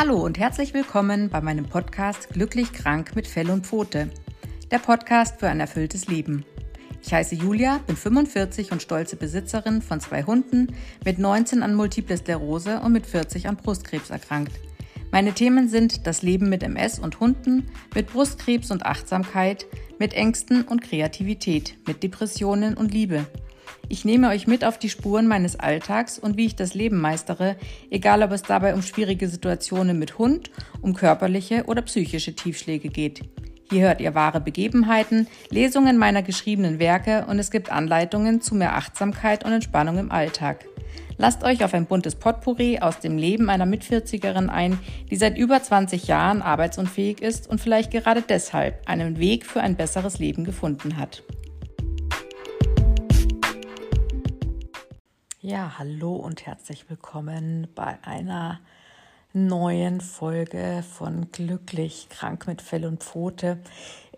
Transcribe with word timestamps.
Hallo 0.00 0.24
und 0.24 0.38
herzlich 0.38 0.74
willkommen 0.74 1.28
bei 1.28 1.40
meinem 1.40 1.64
Podcast 1.64 2.28
Glücklich 2.28 2.72
krank 2.72 3.16
mit 3.16 3.26
Fell 3.26 3.50
und 3.50 3.66
Pfote. 3.66 4.08
Der 4.70 4.78
Podcast 4.78 5.40
für 5.40 5.48
ein 5.48 5.58
erfülltes 5.58 6.06
Leben. 6.06 6.44
Ich 7.02 7.12
heiße 7.12 7.34
Julia, 7.34 7.80
bin 7.84 7.96
45 7.96 8.70
und 8.70 8.80
stolze 8.80 9.16
Besitzerin 9.16 9.82
von 9.82 9.98
zwei 9.98 10.22
Hunden, 10.22 10.68
mit 11.04 11.18
19 11.18 11.64
an 11.64 11.74
Multiple 11.74 12.16
Sklerose 12.16 12.78
und 12.78 12.92
mit 12.92 13.06
40 13.06 13.48
an 13.48 13.56
Brustkrebs 13.56 14.10
erkrankt. 14.10 14.52
Meine 15.10 15.32
Themen 15.32 15.68
sind 15.68 16.06
das 16.06 16.22
Leben 16.22 16.48
mit 16.48 16.62
MS 16.62 17.00
und 17.00 17.18
Hunden, 17.18 17.68
mit 17.92 18.12
Brustkrebs 18.12 18.70
und 18.70 18.86
Achtsamkeit, 18.86 19.66
mit 19.98 20.14
Ängsten 20.14 20.62
und 20.62 20.80
Kreativität, 20.80 21.76
mit 21.88 22.04
Depressionen 22.04 22.76
und 22.76 22.94
Liebe. 22.94 23.26
Ich 23.90 24.04
nehme 24.04 24.28
euch 24.28 24.46
mit 24.46 24.64
auf 24.64 24.78
die 24.78 24.90
Spuren 24.90 25.26
meines 25.26 25.58
Alltags 25.58 26.18
und 26.18 26.36
wie 26.36 26.44
ich 26.44 26.56
das 26.56 26.74
Leben 26.74 27.00
meistere, 27.00 27.56
egal 27.90 28.22
ob 28.22 28.32
es 28.32 28.42
dabei 28.42 28.74
um 28.74 28.82
schwierige 28.82 29.28
Situationen 29.28 29.98
mit 29.98 30.18
Hund, 30.18 30.50
um 30.82 30.94
körperliche 30.94 31.64
oder 31.64 31.80
psychische 31.80 32.34
Tiefschläge 32.34 32.90
geht. 32.90 33.22
Hier 33.70 33.82
hört 33.82 34.02
ihr 34.02 34.14
wahre 34.14 34.40
Begebenheiten, 34.40 35.26
Lesungen 35.48 35.96
meiner 35.96 36.22
geschriebenen 36.22 36.78
Werke 36.78 37.24
und 37.28 37.38
es 37.38 37.50
gibt 37.50 37.72
Anleitungen 37.72 38.42
zu 38.42 38.54
mehr 38.54 38.76
Achtsamkeit 38.76 39.44
und 39.44 39.52
Entspannung 39.52 39.98
im 39.98 40.12
Alltag. 40.12 40.66
Lasst 41.16 41.42
euch 41.42 41.64
auf 41.64 41.74
ein 41.74 41.86
buntes 41.86 42.14
Potpourri 42.14 42.78
aus 42.80 43.00
dem 43.00 43.16
Leben 43.16 43.50
einer 43.50 43.66
Mitvierzigerin 43.66 44.50
ein, 44.50 44.78
die 45.10 45.16
seit 45.16 45.36
über 45.36 45.62
20 45.62 46.06
Jahren 46.06 46.42
arbeitsunfähig 46.42 47.22
ist 47.22 47.48
und 47.48 47.60
vielleicht 47.60 47.90
gerade 47.90 48.22
deshalb 48.22 48.86
einen 48.86 49.18
Weg 49.18 49.46
für 49.46 49.60
ein 49.60 49.76
besseres 49.76 50.18
Leben 50.18 50.44
gefunden 50.44 50.96
hat. 50.96 51.22
Ja, 55.48 55.78
hallo 55.78 56.14
und 56.14 56.44
herzlich 56.44 56.90
willkommen 56.90 57.68
bei 57.74 57.96
einer 58.02 58.60
neuen 59.32 60.02
Folge 60.02 60.84
von 60.86 61.32
Glücklich 61.32 62.10
krank 62.10 62.46
mit 62.46 62.60
Fell 62.60 62.84
und 62.84 63.02
Pfote. 63.02 63.56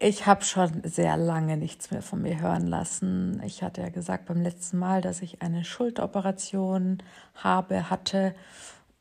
Ich 0.01 0.27
habe 0.27 0.43
schon 0.43 0.83
sehr 0.83 1.17
lange 1.17 1.57
nichts 1.57 1.93
mehr 1.93 2.03
von 2.03 2.21
mir 2.21 2.41
hören 2.41 2.67
lassen. 2.67 3.41
Ich 3.47 3.63
hatte 3.63 3.81
ja 3.81 3.91
gesagt 3.91 4.27
beim 4.27 4.43
letzten 4.43 4.79
Mal, 4.79 5.03
dass 5.03 5.23
ich 5.23 5.41
eine 5.41 5.65
Schulteroperation 5.65 7.01
habe, 7.37 7.89
hatte. 7.91 8.35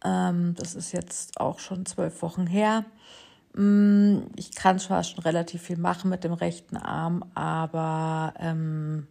Ähm, 0.06 0.54
das 0.54 0.76
ist 0.76 0.92
jetzt 0.92 1.42
auch 1.42 1.58
schon 1.58 1.88
zwölf 1.88 2.22
Wochen 2.22 2.46
her. 2.46 2.86
Mm, 3.56 4.20
ich 4.36 4.54
kann 4.54 4.78
zwar 4.78 5.04
schon 5.04 5.24
relativ 5.24 5.64
viel 5.64 5.80
machen 5.80 6.12
mit 6.12 6.24
dem 6.24 6.34
rechten 6.34 6.78
Arm, 6.78 7.26
aber 7.34 8.36
ähm, 8.38 9.08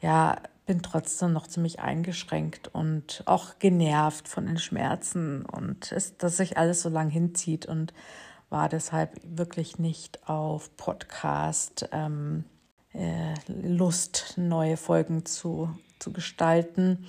ja, 0.00 0.38
bin 0.66 0.82
trotzdem 0.82 1.32
noch 1.32 1.46
ziemlich 1.46 1.80
eingeschränkt 1.80 2.68
und 2.68 3.22
auch 3.24 3.58
genervt 3.60 4.28
von 4.28 4.46
den 4.46 4.58
Schmerzen 4.58 5.46
und 5.46 5.92
ist, 5.92 6.22
dass 6.22 6.36
sich 6.36 6.58
alles 6.58 6.82
so 6.82 6.88
lang 6.88 7.08
hinzieht 7.08 7.66
und 7.66 7.94
war 8.50 8.68
deshalb 8.68 9.16
wirklich 9.24 9.78
nicht 9.78 10.28
auf 10.28 10.76
Podcast 10.76 11.88
ähm, 11.92 12.44
äh, 12.92 13.34
Lust, 13.48 14.34
neue 14.36 14.76
Folgen 14.76 15.24
zu, 15.24 15.70
zu 15.98 16.12
gestalten. 16.12 17.06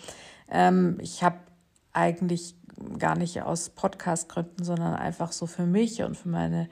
Ähm, 0.50 0.97
ich 1.02 1.23
habe 1.23 1.38
eigentlich 1.94 2.55
gar 3.00 3.17
nicht 3.17 3.41
aus 3.41 3.69
Podcast-Gründen, 3.69 4.63
sondern 4.63 4.94
einfach 4.94 5.31
so 5.31 5.47
für 5.47 5.66
mich 5.66 6.03
und 6.03 6.16
für 6.16 6.30
meine 6.30 6.69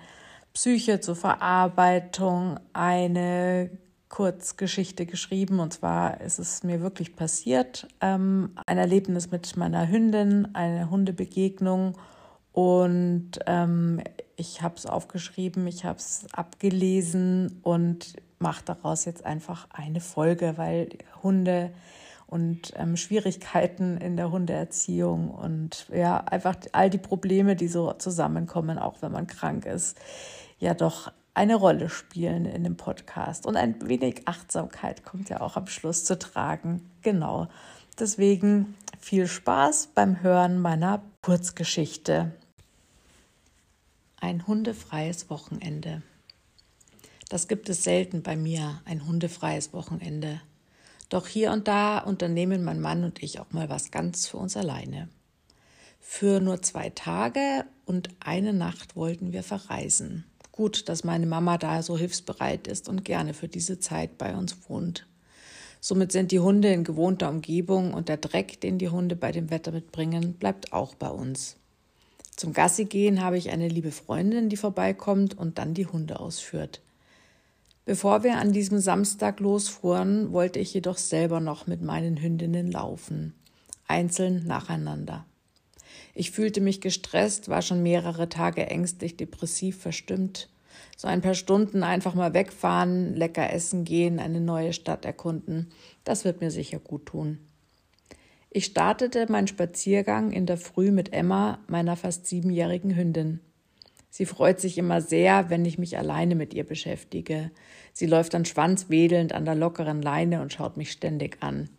Psyche 0.54 1.00
zur 1.00 1.16
Verarbeitung 1.16 2.60
eine 2.74 3.72
Kurzgeschichte 4.10 5.06
geschrieben. 5.06 5.60
Und 5.60 5.74
zwar 5.74 6.22
ist 6.22 6.40
es 6.40 6.64
mir 6.64 6.82
wirklich 6.82 7.16
passiert. 7.16 7.88
Ähm, 8.02 8.52
ein 8.66 8.78
Erlebnis 8.78 9.32
mit 9.32 9.58
meiner 9.58 9.88
Hündin, 9.88 10.54
eine 10.54 10.90
Hundebegegnung. 10.90 11.98
Und 12.52 13.32
ähm, 13.48 14.02
ich 14.38 14.62
habe 14.62 14.76
es 14.76 14.86
aufgeschrieben, 14.86 15.68
ich 15.68 15.84
habe 15.84 16.00
es 16.00 16.26
abgelesen 16.32 17.60
und 17.64 18.14
mache 18.40 18.64
daraus 18.64 19.06
jetzt 19.06 19.26
einfach 19.26 19.68
eine 19.72 20.00
Folge, 20.00 20.54
weil 20.58 20.90
Hunde 21.24 21.72
und 22.28 22.74
ähm, 22.76 22.98
Schwierigkeiten 22.98 23.98
in 23.98 24.18
der 24.18 24.32
Hundeerziehung 24.32 25.30
und 25.30 25.88
ja, 25.94 26.18
einfach 26.18 26.56
all 26.72 26.90
die 26.90 26.98
Probleme, 26.98 27.56
die 27.56 27.68
so 27.68 27.94
zusammenkommen, 27.94 28.80
auch 28.80 29.02
wenn 29.02 29.12
man 29.12 29.28
krank 29.28 29.66
ist, 29.66 29.98
ja 30.60 30.74
doch 30.74 31.12
eine 31.36 31.56
Rolle 31.56 31.90
spielen 31.90 32.46
in 32.46 32.64
dem 32.64 32.78
Podcast. 32.78 33.46
Und 33.46 33.58
ein 33.58 33.88
wenig 33.88 34.22
Achtsamkeit 34.26 35.04
kommt 35.04 35.30
ja 35.30 35.42
auch 35.42 35.58
am 35.58 35.68
Schluss 35.68 36.06
zu 36.06 36.18
tragen. 36.18 36.90
Genau. 37.02 37.48
Deswegen 38.00 38.76
viel 39.00 39.28
Spaß 39.28 39.90
beim 39.94 40.24
Hören 40.24 40.60
meiner 40.60 41.04
Kurzgeschichte. 41.22 42.34
Ein 44.20 44.48
hundefreies 44.48 45.30
Wochenende. 45.30 46.02
Das 47.30 47.48
gibt 47.48 47.70
es 47.70 47.84
selten 47.84 48.24
bei 48.24 48.36
mir, 48.36 48.82
ein 48.86 49.06
hundefreies 49.06 49.74
Wochenende. 49.74 50.42
Doch 51.10 51.28
hier 51.28 51.52
und 51.52 51.68
da 51.68 52.00
unternehmen 52.00 52.64
mein 52.64 52.80
Mann 52.80 53.04
und 53.04 53.22
ich 53.22 53.40
auch 53.40 53.52
mal 53.52 53.70
was 53.70 53.92
ganz 53.92 54.28
für 54.28 54.38
uns 54.38 54.56
alleine. 54.56 55.10
Für 56.00 56.40
nur 56.40 56.62
zwei 56.62 56.92
Tage 56.92 57.66
und 57.86 58.10
eine 58.20 58.54
Nacht 58.54 58.96
wollten 58.96 59.34
wir 59.34 59.44
verreisen 59.44 60.24
gut, 60.56 60.88
dass 60.88 61.04
meine 61.04 61.26
Mama 61.26 61.58
da 61.58 61.84
so 61.84 61.98
hilfsbereit 61.98 62.68
ist 62.68 62.88
und 62.88 63.04
gerne 63.04 63.34
für 63.34 63.50
diese 63.50 63.80
Zeit 63.80 64.18
bei 64.18 64.36
uns 64.36 64.58
wohnt. 64.70 65.06
Somit 65.82 66.12
sind 66.12 66.32
die 66.32 66.40
Hunde 66.40 66.72
in 66.72 66.84
gewohnter 66.84 67.30
Umgebung 67.30 67.94
und 67.94 68.08
der 68.08 68.18
Dreck, 68.18 68.62
den 68.62 68.78
die 68.78 68.90
Hunde 68.90 69.16
bei 69.16 69.32
dem 69.32 69.52
Wetter 69.52 69.72
mitbringen, 69.72 70.34
bleibt 70.34 70.72
auch 70.72 70.96
bei 70.96 71.10
uns. 71.10 71.58
Zum 72.36 72.54
Gassi 72.54 72.86
gehen 72.86 73.22
habe 73.22 73.38
ich 73.38 73.50
eine 73.50 73.68
liebe 73.68 73.92
Freundin, 73.92 74.50
die 74.50 74.58
vorbeikommt 74.58 75.38
und 75.38 75.58
dann 75.58 75.74
die 75.74 75.88
Hunde 75.88 76.20
ausführt. 76.20 76.82
Bevor 77.86 78.24
wir 78.24 78.38
an 78.38 78.52
diesem 78.52 78.80
Samstag 78.80 79.40
losfuhren, 79.40 80.32
wollte 80.32 80.60
ich 80.60 80.74
jedoch 80.74 80.98
selber 80.98 81.40
noch 81.40 81.68
mit 81.68 81.82
meinen 81.82 82.18
Hündinnen 82.18 82.72
laufen, 82.72 83.36
einzeln 83.88 84.48
nacheinander. 84.48 85.26
Ich 86.16 86.32
fühlte 86.32 86.62
mich 86.62 86.82
gestresst, 86.82 87.50
war 87.50 87.62
schon 87.62 87.84
mehrere 87.84 88.30
Tage 88.30 88.66
ängstlich, 88.68 89.18
depressiv, 89.18 89.78
verstimmt. 89.78 90.50
So 90.96 91.10
ein 91.10 91.22
paar 91.22 91.34
Stunden 91.34 91.84
einfach 91.84 92.16
mal 92.16 92.34
wegfahren, 92.34 93.14
lecker 93.14 93.52
essen 93.52 93.84
gehen, 93.84 94.20
eine 94.20 94.40
neue 94.40 94.72
Stadt 94.72 95.04
erkunden, 95.04 95.70
das 96.06 96.24
wird 96.24 96.40
mir 96.40 96.52
sicher 96.52 96.80
gut 96.80 97.08
tun. 97.08 97.40
Ich 98.50 98.66
startete 98.66 99.30
meinen 99.30 99.48
Spaziergang 99.48 100.32
in 100.32 100.46
der 100.46 100.58
Früh 100.58 100.92
mit 100.92 101.12
Emma, 101.12 101.60
meiner 101.68 101.98
fast 101.98 102.28
siebenjährigen 102.28 102.96
Hündin. 102.96 103.42
Sie 104.10 104.26
freut 104.26 104.62
sich 104.62 104.78
immer 104.78 105.02
sehr, 105.02 105.50
wenn 105.50 105.66
ich 105.66 105.78
mich 105.78 105.98
alleine 105.98 106.36
mit 106.36 106.54
ihr 106.54 106.64
beschäftige. 106.64 107.52
Sie 107.92 108.06
läuft 108.06 108.34
dann 108.34 108.46
schwanzwedelnd 108.46 109.34
an 109.34 109.44
der 109.44 109.56
lockeren 109.56 110.02
Leine 110.02 110.42
und 110.42 110.54
schaut 110.54 110.78
mich 110.78 110.94
ständig 110.94 111.44
an. 111.44 111.70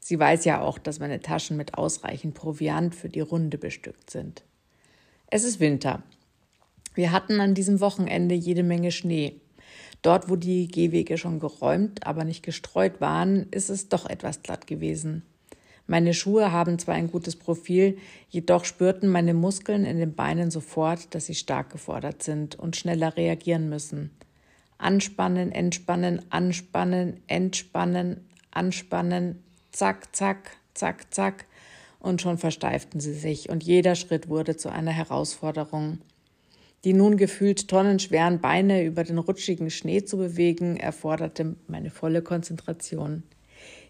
Sie 0.00 0.18
weiß 0.18 0.46
ja 0.46 0.62
auch, 0.62 0.78
dass 0.78 0.98
meine 0.98 1.20
Taschen 1.20 1.56
mit 1.56 1.74
ausreichend 1.74 2.34
Proviant 2.34 2.94
für 2.94 3.08
die 3.08 3.20
Runde 3.20 3.58
bestückt 3.58 4.10
sind. 4.10 4.42
Es 5.26 5.44
ist 5.44 5.60
Winter. 5.60 6.02
Wir 6.94 7.12
hatten 7.12 7.40
an 7.40 7.54
diesem 7.54 7.80
Wochenende 7.80 8.34
jede 8.34 8.62
Menge 8.64 8.90
Schnee. 8.90 9.40
Dort, 10.02 10.30
wo 10.30 10.36
die 10.36 10.66
Gehwege 10.66 11.18
schon 11.18 11.38
geräumt, 11.38 12.06
aber 12.06 12.24
nicht 12.24 12.42
gestreut 12.42 13.00
waren, 13.00 13.46
ist 13.50 13.68
es 13.68 13.88
doch 13.88 14.08
etwas 14.08 14.42
glatt 14.42 14.66
gewesen. 14.66 15.22
Meine 15.86 16.14
Schuhe 16.14 16.52
haben 16.52 16.78
zwar 16.78 16.94
ein 16.94 17.10
gutes 17.10 17.36
Profil, 17.36 17.98
jedoch 18.28 18.64
spürten 18.64 19.08
meine 19.08 19.34
Muskeln 19.34 19.84
in 19.84 19.98
den 19.98 20.14
Beinen 20.14 20.50
sofort, 20.50 21.14
dass 21.14 21.26
sie 21.26 21.34
stark 21.34 21.70
gefordert 21.70 22.22
sind 22.22 22.58
und 22.58 22.76
schneller 22.76 23.16
reagieren 23.16 23.68
müssen. 23.68 24.10
Anspannen, 24.78 25.52
entspannen, 25.52 26.22
anspannen, 26.30 27.20
entspannen, 27.26 28.20
anspannen, 28.50 29.42
zack, 29.72 30.14
zack, 30.14 30.56
zack, 30.74 31.12
zack, 31.12 31.46
und 31.98 32.22
schon 32.22 32.38
versteiften 32.38 33.00
sie 33.00 33.14
sich, 33.14 33.50
und 33.50 33.62
jeder 33.62 33.94
Schritt 33.94 34.28
wurde 34.28 34.56
zu 34.56 34.70
einer 34.70 34.90
Herausforderung. 34.90 35.98
Die 36.84 36.94
nun 36.94 37.18
gefühlt 37.18 37.68
tonnenschweren 37.68 38.40
Beine 38.40 38.84
über 38.84 39.04
den 39.04 39.18
rutschigen 39.18 39.70
Schnee 39.70 40.02
zu 40.04 40.16
bewegen, 40.16 40.76
erforderte 40.76 41.56
meine 41.66 41.90
volle 41.90 42.22
Konzentration. 42.22 43.22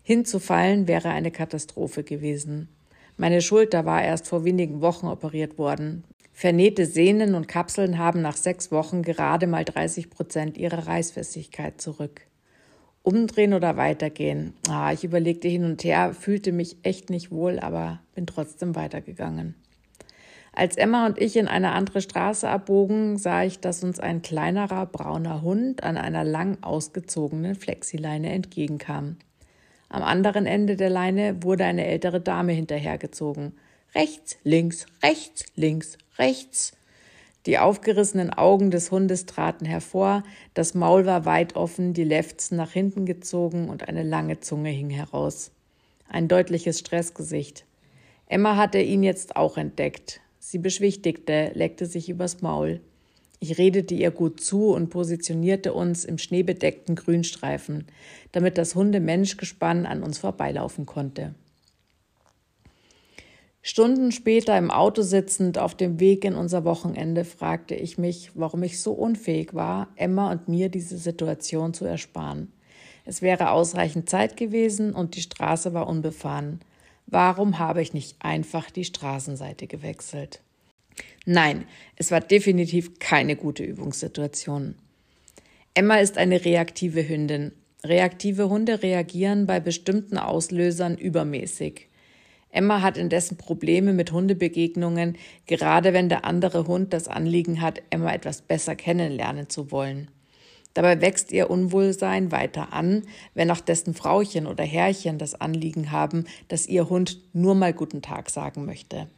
Hinzufallen 0.02 0.88
wäre 0.88 1.10
eine 1.10 1.30
Katastrophe 1.30 2.02
gewesen. 2.02 2.68
Meine 3.16 3.42
Schulter 3.42 3.84
war 3.84 4.02
erst 4.02 4.26
vor 4.26 4.44
wenigen 4.44 4.80
Wochen 4.80 5.06
operiert 5.06 5.56
worden. 5.56 6.04
Vernähte 6.32 6.86
Sehnen 6.86 7.34
und 7.34 7.48
Kapseln 7.48 7.98
haben 7.98 8.22
nach 8.22 8.36
sechs 8.36 8.72
Wochen 8.72 9.02
gerade 9.02 9.46
mal 9.46 9.64
30 9.64 10.10
Prozent 10.10 10.56
ihrer 10.56 10.86
Reißfestigkeit 10.86 11.80
zurück. 11.80 12.22
Umdrehen 13.02 13.54
oder 13.54 13.76
weitergehen? 13.76 14.54
Ah, 14.68 14.92
ich 14.92 15.04
überlegte 15.04 15.48
hin 15.48 15.64
und 15.64 15.82
her, 15.84 16.12
fühlte 16.12 16.52
mich 16.52 16.76
echt 16.82 17.10
nicht 17.10 17.30
wohl, 17.30 17.58
aber 17.58 18.00
bin 18.14 18.26
trotzdem 18.26 18.76
weitergegangen. 18.76 19.54
Als 20.52 20.76
Emma 20.76 21.06
und 21.06 21.18
ich 21.18 21.36
in 21.36 21.48
eine 21.48 21.72
andere 21.72 22.00
Straße 22.00 22.48
abbogen, 22.48 23.16
sah 23.16 23.44
ich, 23.44 23.60
dass 23.60 23.84
uns 23.84 24.00
ein 24.00 24.20
kleinerer 24.20 24.86
brauner 24.86 25.42
Hund 25.42 25.82
an 25.82 25.96
einer 25.96 26.24
lang 26.24 26.58
ausgezogenen 26.62 27.54
Flexileine 27.54 28.30
entgegenkam. 28.32 29.16
Am 29.88 30.02
anderen 30.02 30.46
Ende 30.46 30.76
der 30.76 30.90
Leine 30.90 31.42
wurde 31.42 31.64
eine 31.64 31.86
ältere 31.86 32.20
Dame 32.20 32.52
hinterhergezogen. 32.52 33.52
Rechts, 33.94 34.36
links, 34.44 34.86
rechts, 35.02 35.46
links, 35.56 35.98
rechts. 36.18 36.72
Die 37.46 37.58
aufgerissenen 37.58 38.30
Augen 38.30 38.70
des 38.70 38.90
Hundes 38.90 39.24
traten 39.24 39.64
hervor, 39.64 40.24
das 40.52 40.74
Maul 40.74 41.06
war 41.06 41.24
weit 41.24 41.56
offen, 41.56 41.94
die 41.94 42.04
Lefzen 42.04 42.56
nach 42.56 42.72
hinten 42.72 43.06
gezogen 43.06 43.70
und 43.70 43.88
eine 43.88 44.02
lange 44.02 44.40
Zunge 44.40 44.70
hing 44.70 44.90
heraus. 44.90 45.50
Ein 46.08 46.28
deutliches 46.28 46.78
Stressgesicht. 46.78 47.64
Emma 48.26 48.56
hatte 48.56 48.80
ihn 48.80 49.02
jetzt 49.02 49.36
auch 49.36 49.56
entdeckt. 49.56 50.20
Sie 50.38 50.58
beschwichtigte, 50.58 51.52
leckte 51.54 51.86
sich 51.86 52.08
übers 52.10 52.42
Maul. 52.42 52.80
Ich 53.38 53.56
redete 53.56 53.94
ihr 53.94 54.10
gut 54.10 54.40
zu 54.40 54.74
und 54.74 54.90
positionierte 54.90 55.72
uns 55.72 56.04
im 56.04 56.18
schneebedeckten 56.18 56.94
Grünstreifen, 56.94 57.86
damit 58.32 58.58
das 58.58 58.74
Hunde-Mensch-Gespann 58.74 59.86
an 59.86 60.02
uns 60.02 60.18
vorbeilaufen 60.18 60.84
konnte. 60.84 61.34
Stunden 63.62 64.10
später 64.10 64.56
im 64.56 64.70
Auto 64.70 65.02
sitzend 65.02 65.58
auf 65.58 65.74
dem 65.74 66.00
Weg 66.00 66.24
in 66.24 66.34
unser 66.34 66.64
Wochenende 66.64 67.24
fragte 67.24 67.74
ich 67.74 67.98
mich, 67.98 68.30
warum 68.34 68.62
ich 68.62 68.80
so 68.80 68.92
unfähig 68.92 69.52
war, 69.52 69.88
Emma 69.96 70.30
und 70.32 70.48
mir 70.48 70.70
diese 70.70 70.96
Situation 70.96 71.74
zu 71.74 71.84
ersparen. 71.84 72.50
Es 73.04 73.20
wäre 73.20 73.50
ausreichend 73.50 74.08
Zeit 74.08 74.36
gewesen 74.36 74.94
und 74.94 75.14
die 75.14 75.22
Straße 75.22 75.74
war 75.74 75.88
unbefahren. 75.88 76.60
Warum 77.06 77.58
habe 77.58 77.82
ich 77.82 77.92
nicht 77.92 78.16
einfach 78.20 78.70
die 78.70 78.84
Straßenseite 78.84 79.66
gewechselt? 79.66 80.40
Nein, 81.26 81.64
es 81.96 82.10
war 82.10 82.20
definitiv 82.20 82.98
keine 82.98 83.36
gute 83.36 83.64
Übungssituation. 83.64 84.74
Emma 85.74 85.96
ist 85.96 86.16
eine 86.16 86.44
reaktive 86.44 87.06
Hündin. 87.06 87.52
Reaktive 87.84 88.48
Hunde 88.48 88.82
reagieren 88.82 89.46
bei 89.46 89.60
bestimmten 89.60 90.18
Auslösern 90.18 90.96
übermäßig. 90.96 91.89
Emma 92.52 92.82
hat 92.82 92.96
indessen 92.96 93.36
Probleme 93.36 93.92
mit 93.92 94.12
Hundebegegnungen, 94.12 95.16
gerade 95.46 95.92
wenn 95.92 96.08
der 96.08 96.24
andere 96.24 96.66
Hund 96.66 96.92
das 96.92 97.06
Anliegen 97.06 97.60
hat, 97.60 97.80
Emma 97.90 98.12
etwas 98.12 98.42
besser 98.42 98.74
kennenlernen 98.74 99.48
zu 99.48 99.70
wollen. 99.70 100.10
Dabei 100.74 101.00
wächst 101.00 101.32
ihr 101.32 101.50
Unwohlsein 101.50 102.30
weiter 102.30 102.72
an, 102.72 103.02
wenn 103.34 103.50
auch 103.50 103.60
dessen 103.60 103.94
Frauchen 103.94 104.46
oder 104.46 104.64
Herrchen 104.64 105.18
das 105.18 105.40
Anliegen 105.40 105.90
haben, 105.90 106.26
dass 106.48 106.66
ihr 106.66 106.88
Hund 106.88 107.18
nur 107.32 107.54
mal 107.54 107.72
guten 107.72 108.02
Tag 108.02 108.30
sagen 108.30 108.66
möchte. 108.66 109.08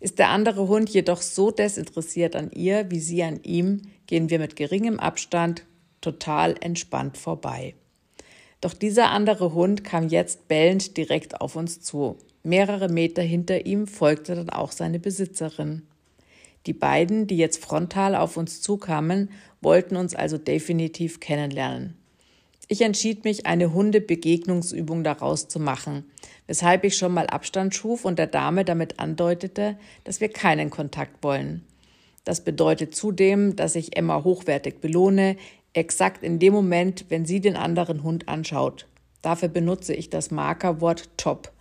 Ist 0.00 0.18
der 0.18 0.30
andere 0.30 0.66
Hund 0.66 0.90
jedoch 0.90 1.22
so 1.22 1.52
desinteressiert 1.52 2.34
an 2.34 2.50
ihr 2.50 2.90
wie 2.90 2.98
sie 2.98 3.22
an 3.22 3.40
ihm, 3.44 3.82
gehen 4.06 4.30
wir 4.30 4.40
mit 4.40 4.56
geringem 4.56 4.98
Abstand 4.98 5.64
total 6.00 6.56
entspannt 6.60 7.16
vorbei. 7.16 7.74
Doch 8.60 8.74
dieser 8.74 9.10
andere 9.10 9.54
Hund 9.54 9.84
kam 9.84 10.08
jetzt 10.08 10.48
bellend 10.48 10.96
direkt 10.96 11.40
auf 11.40 11.54
uns 11.54 11.80
zu. 11.80 12.18
Mehrere 12.42 12.88
Meter 12.88 13.22
hinter 13.22 13.66
ihm 13.66 13.86
folgte 13.86 14.34
dann 14.34 14.50
auch 14.50 14.72
seine 14.72 14.98
Besitzerin. 14.98 15.82
Die 16.66 16.72
beiden, 16.72 17.26
die 17.26 17.36
jetzt 17.36 17.62
frontal 17.62 18.14
auf 18.14 18.36
uns 18.36 18.60
zukamen, 18.60 19.30
wollten 19.60 19.96
uns 19.96 20.14
also 20.14 20.38
definitiv 20.38 21.20
kennenlernen. 21.20 21.96
Ich 22.68 22.80
entschied 22.80 23.24
mich, 23.24 23.46
eine 23.46 23.72
Hundebegegnungsübung 23.72 25.04
daraus 25.04 25.48
zu 25.48 25.60
machen, 25.60 26.04
weshalb 26.46 26.84
ich 26.84 26.96
schon 26.96 27.12
mal 27.12 27.26
Abstand 27.26 27.74
schuf 27.74 28.04
und 28.04 28.18
der 28.18 28.28
Dame 28.28 28.64
damit 28.64 28.98
andeutete, 28.98 29.76
dass 30.04 30.20
wir 30.20 30.28
keinen 30.28 30.70
Kontakt 30.70 31.22
wollen. 31.22 31.64
Das 32.24 32.42
bedeutet 32.42 32.94
zudem, 32.94 33.56
dass 33.56 33.74
ich 33.74 33.96
Emma 33.96 34.22
hochwertig 34.22 34.80
belohne, 34.80 35.36
exakt 35.72 36.22
in 36.22 36.38
dem 36.38 36.52
Moment, 36.52 37.06
wenn 37.08 37.26
sie 37.26 37.40
den 37.40 37.56
anderen 37.56 38.04
Hund 38.04 38.28
anschaut. 38.28 38.86
Dafür 39.22 39.48
benutze 39.48 39.94
ich 39.94 40.08
das 40.08 40.30
Markerwort 40.30 41.10
top. 41.16 41.52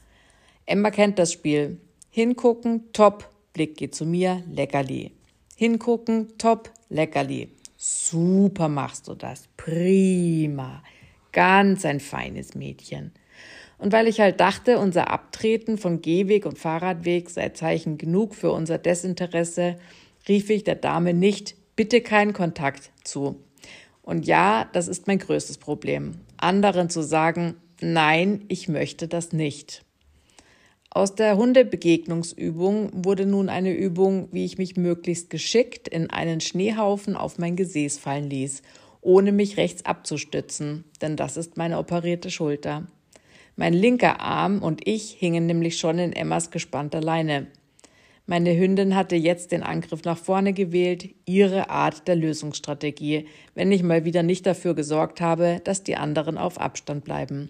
Emma 0.65 0.91
kennt 0.91 1.19
das 1.19 1.31
Spiel. 1.31 1.79
Hingucken, 2.09 2.91
top, 2.93 3.29
Blick 3.53 3.77
geht 3.77 3.95
zu 3.95 4.05
mir, 4.05 4.43
leckerli. 4.49 5.11
Hingucken, 5.55 6.37
top, 6.37 6.71
leckerli. 6.89 7.49
Super 7.77 8.67
machst 8.67 9.07
du 9.07 9.15
das. 9.15 9.49
Prima. 9.57 10.83
Ganz 11.31 11.85
ein 11.85 11.99
feines 11.99 12.55
Mädchen. 12.55 13.11
Und 13.77 13.93
weil 13.93 14.07
ich 14.07 14.19
halt 14.19 14.39
dachte, 14.39 14.77
unser 14.77 15.09
Abtreten 15.09 15.77
von 15.77 16.01
Gehweg 16.01 16.45
und 16.45 16.59
Fahrradweg 16.59 17.29
sei 17.29 17.49
Zeichen 17.49 17.97
genug 17.97 18.35
für 18.35 18.51
unser 18.51 18.77
Desinteresse, 18.77 19.77
rief 20.27 20.49
ich 20.51 20.63
der 20.63 20.75
Dame 20.75 21.13
nicht 21.15 21.55
bitte 21.75 22.01
keinen 22.01 22.33
Kontakt 22.33 22.91
zu. 23.03 23.43
Und 24.03 24.27
ja, 24.27 24.69
das 24.73 24.87
ist 24.87 25.07
mein 25.07 25.17
größtes 25.17 25.57
Problem. 25.57 26.11
Anderen 26.37 26.89
zu 26.89 27.01
sagen, 27.01 27.55
nein, 27.81 28.45
ich 28.49 28.67
möchte 28.67 29.07
das 29.07 29.31
nicht. 29.31 29.83
Aus 30.93 31.15
der 31.15 31.37
Hundebegegnungsübung 31.37 32.89
wurde 33.05 33.25
nun 33.25 33.47
eine 33.47 33.71
Übung, 33.71 34.27
wie 34.33 34.43
ich 34.43 34.57
mich 34.57 34.75
möglichst 34.75 35.29
geschickt 35.29 35.87
in 35.87 36.09
einen 36.09 36.41
Schneehaufen 36.41 37.15
auf 37.15 37.39
mein 37.39 37.55
Gesäß 37.55 37.97
fallen 37.97 38.29
ließ, 38.29 38.61
ohne 38.99 39.31
mich 39.31 39.55
rechts 39.55 39.85
abzustützen, 39.85 40.83
denn 41.01 41.15
das 41.15 41.37
ist 41.37 41.55
meine 41.55 41.77
operierte 41.77 42.29
Schulter. 42.29 42.87
Mein 43.55 43.73
linker 43.73 44.19
Arm 44.19 44.61
und 44.61 44.85
ich 44.85 45.11
hingen 45.11 45.45
nämlich 45.45 45.77
schon 45.77 45.97
in 45.97 46.11
Emmas 46.11 46.51
gespannter 46.51 46.99
Leine. 46.99 47.47
Meine 48.25 48.57
Hündin 48.57 48.93
hatte 48.93 49.15
jetzt 49.15 49.53
den 49.53 49.63
Angriff 49.63 50.03
nach 50.03 50.17
vorne 50.17 50.51
gewählt, 50.51 51.09
ihre 51.25 51.69
Art 51.69 52.05
der 52.09 52.17
Lösungsstrategie, 52.17 53.27
wenn 53.55 53.71
ich 53.71 53.81
mal 53.81 54.03
wieder 54.03 54.23
nicht 54.23 54.45
dafür 54.45 54.73
gesorgt 54.73 55.21
habe, 55.21 55.61
dass 55.63 55.83
die 55.83 55.95
anderen 55.95 56.37
auf 56.37 56.59
Abstand 56.59 57.05
bleiben. 57.05 57.49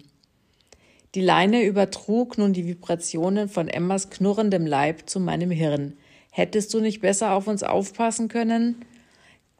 Die 1.14 1.20
Leine 1.20 1.62
übertrug 1.64 2.38
nun 2.38 2.54
die 2.54 2.66
Vibrationen 2.66 3.50
von 3.50 3.68
Emmas 3.68 4.08
knurrendem 4.08 4.64
Leib 4.64 5.10
zu 5.10 5.20
meinem 5.20 5.50
Hirn. 5.50 5.98
Hättest 6.30 6.72
du 6.72 6.80
nicht 6.80 7.02
besser 7.02 7.32
auf 7.32 7.48
uns 7.48 7.62
aufpassen 7.62 8.28
können? 8.28 8.86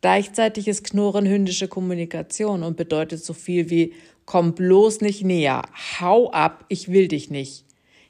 Gleichzeitiges 0.00 0.82
Knurren 0.82 1.28
hündische 1.28 1.68
Kommunikation 1.68 2.62
und 2.62 2.78
bedeutet 2.78 3.22
so 3.22 3.34
viel 3.34 3.68
wie 3.68 3.92
komm 4.24 4.54
bloß 4.54 5.02
nicht 5.02 5.24
näher, 5.24 5.62
hau 6.00 6.30
ab, 6.30 6.64
ich 6.68 6.90
will 6.90 7.08
dich 7.08 7.30
nicht. 7.30 7.66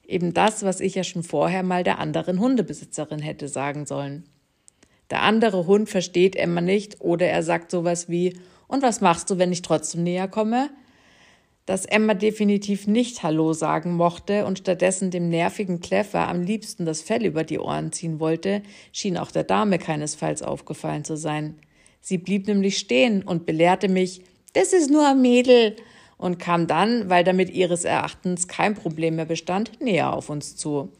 Eben 0.06 0.32
das, 0.34 0.62
was 0.62 0.78
ich 0.78 0.94
ja 0.94 1.02
schon 1.02 1.24
vorher 1.24 1.64
mal 1.64 1.82
der 1.82 1.98
anderen 1.98 2.38
Hundebesitzerin 2.38 3.18
hätte 3.18 3.48
sagen 3.48 3.86
sollen. 3.86 4.24
Der 5.10 5.22
andere 5.22 5.66
Hund 5.66 5.88
versteht 5.88 6.36
Emma 6.36 6.60
nicht 6.60 7.00
oder 7.00 7.26
er 7.26 7.42
sagt 7.42 7.72
sowas 7.72 8.08
wie 8.08 8.38
und 8.68 8.82
was 8.84 9.00
machst 9.00 9.30
du, 9.30 9.38
wenn 9.38 9.50
ich 9.50 9.62
trotzdem 9.62 10.04
näher 10.04 10.28
komme? 10.28 10.70
Dass 11.66 11.84
Emma 11.84 12.14
definitiv 12.14 12.86
nicht 12.86 13.22
Hallo 13.22 13.52
sagen 13.52 13.92
mochte 13.94 14.46
und 14.46 14.58
stattdessen 14.58 15.10
dem 15.10 15.28
nervigen 15.28 15.80
Kleffer 15.80 16.28
am 16.28 16.42
liebsten 16.42 16.84
das 16.84 17.02
Fell 17.02 17.24
über 17.24 17.44
die 17.44 17.58
Ohren 17.58 17.92
ziehen 17.92 18.20
wollte, 18.20 18.62
schien 18.92 19.16
auch 19.16 19.30
der 19.30 19.44
Dame 19.44 19.78
keinesfalls 19.78 20.42
aufgefallen 20.42 21.04
zu 21.04 21.16
sein. 21.16 21.58
Sie 22.00 22.18
blieb 22.18 22.48
nämlich 22.48 22.78
stehen 22.78 23.22
und 23.22 23.46
belehrte 23.46 23.88
mich, 23.88 24.22
das 24.54 24.72
ist 24.72 24.90
nur 24.90 25.08
ein 25.08 25.22
Mädel, 25.22 25.76
und 26.22 26.38
kam 26.38 26.68
dann, 26.68 27.10
weil 27.10 27.24
damit 27.24 27.50
ihres 27.50 27.84
Erachtens 27.84 28.46
kein 28.46 28.74
Problem 28.74 29.16
mehr 29.16 29.24
bestand, 29.24 29.80
näher 29.80 30.12
auf 30.14 30.30
uns 30.30 30.54
zu. 30.54 30.92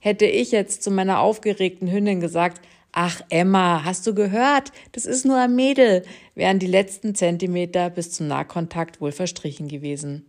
Hätte 0.00 0.26
ich 0.26 0.52
jetzt 0.52 0.82
zu 0.82 0.90
meiner 0.90 1.20
aufgeregten 1.20 1.90
Hündin 1.90 2.20
gesagt, 2.20 2.60
Ach, 2.98 3.20
Emma, 3.28 3.84
hast 3.84 4.06
du 4.06 4.14
gehört? 4.14 4.72
Das 4.92 5.04
ist 5.04 5.26
nur 5.26 5.38
ein 5.38 5.54
Mädel, 5.54 6.02
wären 6.34 6.58
die 6.58 6.66
letzten 6.66 7.14
Zentimeter 7.14 7.90
bis 7.90 8.10
zum 8.10 8.26
Nahkontakt 8.26 9.02
wohl 9.02 9.12
verstrichen 9.12 9.68
gewesen. 9.68 10.24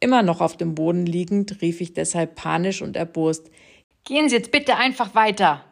Immer 0.00 0.22
noch 0.22 0.40
auf 0.40 0.56
dem 0.56 0.74
Boden 0.74 1.04
liegend, 1.04 1.60
rief 1.60 1.82
ich 1.82 1.92
deshalb 1.92 2.36
panisch 2.36 2.80
und 2.80 2.96
erbost 2.96 3.50
Gehen 4.04 4.30
Sie 4.30 4.36
jetzt 4.36 4.50
bitte 4.50 4.76
einfach 4.76 5.14
weiter. 5.14 5.62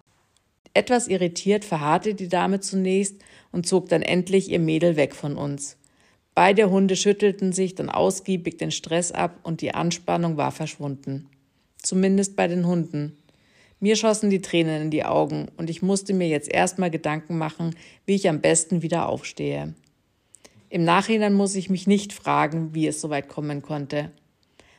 Etwas 0.75 1.08
irritiert 1.08 1.64
verharrte 1.64 2.14
die 2.14 2.28
Dame 2.28 2.61
zunächst 2.61 3.16
und 3.50 3.66
zog 3.66 3.88
dann 3.88 4.02
endlich 4.02 4.50
ihr 4.50 4.61
Mädel 4.61 4.97
weg 4.97 5.14
von 5.14 5.37
uns. 5.37 5.78
Beide 6.35 6.70
Hunde 6.70 6.94
schüttelten 6.94 7.52
sich 7.52 7.75
dann 7.75 7.88
ausgiebig 7.88 8.58
den 8.58 8.70
Stress 8.70 9.12
ab 9.12 9.40
und 9.44 9.62
die 9.62 9.75
Anspannung 9.75 10.37
war 10.37 10.52
verschwunden. 10.52 11.26
Zumindest 11.82 12.37
bei 12.37 12.49
den 12.49 12.66
Hunden. 12.66 13.16
Mir 13.80 13.94
schossen 13.94 14.30
die 14.30 14.42
Tränen 14.42 14.82
in 14.82 14.90
die 14.90 15.04
Augen 15.04 15.47
und 15.56 15.70
ich 15.70 15.82
musste 15.82 16.12
mir 16.12 16.28
jetzt 16.28 16.52
erstmal 16.52 16.90
Gedanken 16.90 17.38
machen, 17.38 17.76
wie 18.06 18.16
ich 18.16 18.28
am 18.28 18.40
besten 18.40 18.82
wieder 18.82 19.08
aufstehe. 19.08 19.75
Im 20.68 20.85
Nachhinein 20.85 21.32
muss 21.32 21.54
ich 21.54 21.70
mich 21.70 21.87
nicht 21.87 22.12
fragen, 22.12 22.75
wie 22.75 22.87
es 22.87 23.00
so 23.00 23.08
weit 23.08 23.28
kommen 23.28 23.62
konnte. 23.62 24.11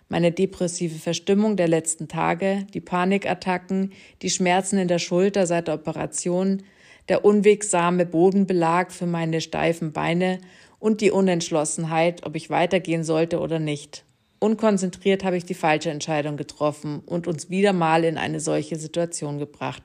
Meine 0.10 0.32
depressive 0.32 1.00
Verstimmung 1.00 1.56
der 1.56 1.68
letzten 1.68 2.08
Tage, 2.08 2.66
die 2.74 2.82
Panikattacken, 2.82 3.94
die 4.22 4.30
Schmerzen 4.30 4.80
in 4.80 4.88
der 4.88 5.00
Schulter 5.00 5.48
seit 5.48 5.68
der 5.68 5.76
Operation, 5.76 6.64
der 7.08 7.24
unwegsame 7.26 8.06
Bodenbelag 8.06 8.92
für 8.92 9.06
meine 9.06 9.40
steifen 9.40 9.94
Beine 9.94 10.40
und 10.80 11.02
die 11.02 11.12
Unentschlossenheit, 11.12 12.26
ob 12.26 12.36
ich 12.36 12.50
weitergehen 12.50 13.04
sollte 13.04 13.40
oder 13.40 13.60
nicht. 13.60 14.04
Unkonzentriert 14.40 15.24
habe 15.26 15.38
ich 15.38 15.46
die 15.46 15.54
falsche 15.54 15.90
Entscheidung 15.90 16.38
getroffen 16.38 17.02
und 17.06 17.28
uns 17.28 17.50
wieder 17.50 17.74
mal 17.74 18.06
in 18.06 18.18
eine 18.18 18.40
solche 18.40 18.78
Situation 18.78 19.38
gebracht. 19.38 19.84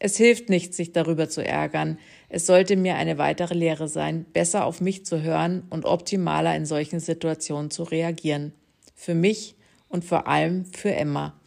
Es 0.00 0.16
hilft 0.16 0.50
nicht, 0.50 0.74
sich 0.74 0.92
darüber 0.92 1.28
zu 1.28 1.44
ärgern. 1.44 1.98
Es 2.28 2.46
sollte 2.46 2.76
mir 2.76 2.96
eine 2.96 3.16
weitere 3.16 3.54
Lehre 3.54 3.88
sein, 3.88 4.26
besser 4.32 4.64
auf 4.64 4.80
mich 4.80 5.06
zu 5.06 5.22
hören 5.22 5.62
und 5.70 5.84
optimaler 5.84 6.54
in 6.56 6.66
solchen 6.66 6.98
Situationen 6.98 7.70
zu 7.70 7.84
reagieren. 7.84 8.52
Für 8.96 9.14
mich 9.14 9.54
und 9.88 10.04
vor 10.04 10.26
allem 10.26 10.64
für 10.66 10.92
Emma. 10.92 11.40